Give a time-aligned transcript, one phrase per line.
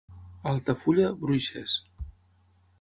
[0.43, 1.77] A Altafulla, bruixes.